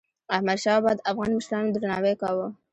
[0.35, 2.47] احمدشاه بابا د افغان مشرانو درناوی کاوه.